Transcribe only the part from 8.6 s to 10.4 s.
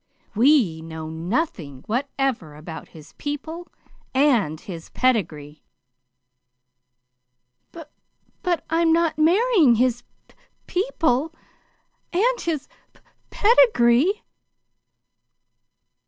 I'm not marrying his p